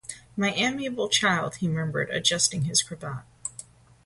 "My 0.35 0.49
amiable 0.53 1.09
child," 1.09 1.57
he 1.57 1.67
murmured, 1.67 2.09
adjusting 2.09 2.63
his 2.63 2.81
cravat. 2.81 3.23